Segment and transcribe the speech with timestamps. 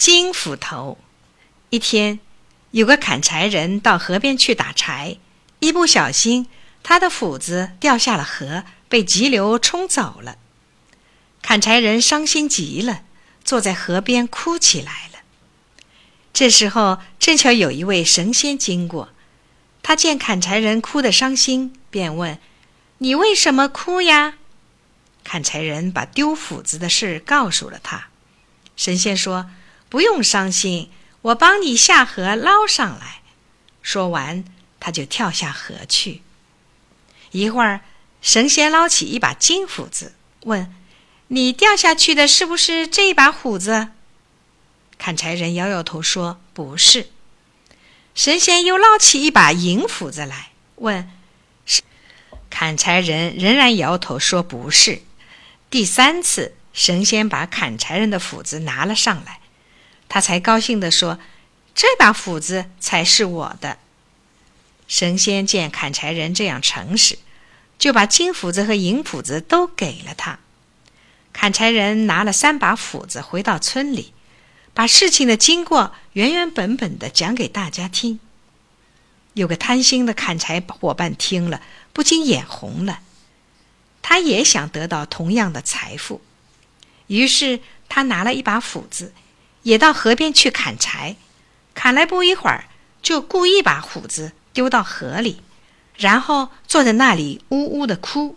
[0.00, 0.96] 金斧头。
[1.68, 2.20] 一天，
[2.70, 5.18] 有个砍柴人到河边去打柴，
[5.58, 6.46] 一不小心，
[6.82, 10.38] 他的斧子掉下了河，被急流冲走了。
[11.42, 13.02] 砍柴人伤心极了，
[13.44, 15.18] 坐在河边哭起来了。
[16.32, 19.10] 这时候，正巧有一位神仙经过，
[19.82, 22.38] 他见砍柴人哭得伤心，便问
[22.96, 24.38] ：“你为什么哭呀？”
[25.22, 28.08] 砍柴人把丢斧子的事告诉了他。
[28.74, 29.50] 神仙说
[29.90, 30.90] ：“不用伤心。”
[31.22, 33.20] 我帮你下河捞上来。
[33.82, 34.42] 说完，
[34.78, 36.22] 他就跳下河去。
[37.32, 37.82] 一会儿，
[38.22, 40.74] 神仙捞起一把金斧子，问
[41.28, 43.88] ：“你掉下去的是不是这一把斧子？”
[44.96, 47.10] 砍柴人摇摇头说：“不是。”
[48.14, 51.10] 神仙又捞起一把银斧子来，问
[51.66, 51.82] ：“是？”
[52.48, 55.02] 砍柴人仍然摇头说：“不是。”
[55.68, 59.39] 第三次，神仙把砍柴人的斧子拿了上来。
[60.10, 61.20] 他才高兴地说
[61.72, 63.78] ：“这把斧子才是我的。”
[64.88, 67.16] 神仙见砍柴人这样诚实，
[67.78, 70.40] 就把金斧子和银斧子都给了他。
[71.32, 74.12] 砍柴人拿了三把斧子回到村里，
[74.74, 78.18] 把事情的经过原原本本的讲给大家听。
[79.34, 82.98] 有个贪心的砍柴伙伴听了，不禁眼红了。
[84.02, 86.20] 他也想得到同样的财富，
[87.06, 89.12] 于是他拿了一把斧子。
[89.62, 91.16] 也到河边去砍柴，
[91.74, 92.68] 砍来不一会儿，
[93.02, 95.42] 就故意把斧子丢到河里，
[95.96, 98.36] 然后坐在那里呜呜的哭。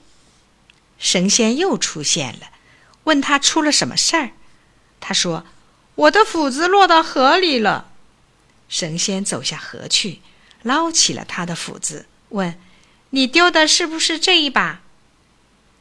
[0.97, 2.51] 神仙又出现了，
[3.05, 4.31] 问他出了什么事儿。
[4.99, 5.45] 他说
[5.95, 7.89] ：“我的斧子落到河里了。”
[8.69, 10.21] 神仙走下河去，
[10.61, 12.57] 捞起了他的斧子，问
[13.11, 14.81] ：“你丢的是不是这一把？”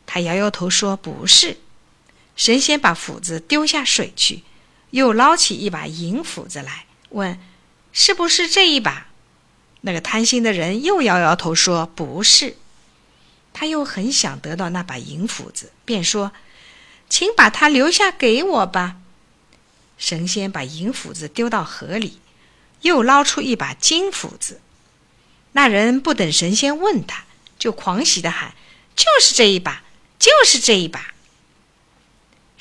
[0.07, 1.59] 他摇摇头说：“不是。”
[2.35, 4.43] 神仙把斧子丢下水去。
[4.93, 7.39] 又捞起一把银斧子来，问
[7.93, 9.09] ：“是不是这一把？”
[9.83, 12.57] 那个贪心的人又摇摇头说：“不是。”
[13.55, 16.33] 他又很想得到那把银斧子，便说
[17.09, 18.97] ：“请把它留下给我吧。”
[19.99, 22.19] 神仙把银斧子丢到河里，
[22.83, 24.61] 又捞出一把金斧子。
[25.53, 27.25] 那人不等神仙问他，
[27.59, 28.55] 就狂喜的喊
[28.97, 29.83] ：“就是这一把，
[30.19, 31.12] 就是这一把！”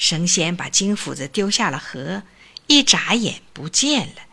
[0.01, 2.23] 神仙把金斧子丢下了河，
[2.65, 4.23] 一眨眼不见了。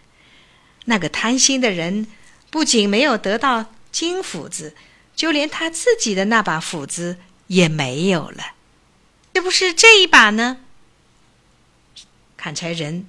[0.86, 2.06] 那个贪心的人
[2.48, 4.74] 不仅没有得到金斧子，
[5.14, 7.18] 就连他自己的那把斧子
[7.48, 8.54] 也没有了。
[9.34, 10.56] 是不是这一把呢？
[12.38, 13.06] 砍柴人